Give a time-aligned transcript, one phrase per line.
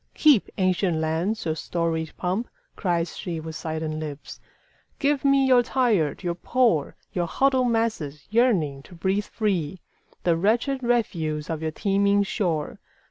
[0.15, 4.39] "Keep, ancient lands, your storied pomp!" cries sheWith silent lips.
[4.97, 9.79] "Give me your tired, your poor, Your huddled masses yearning to breathe free,
[10.23, 12.79] The wretched refuse of your teeming shore.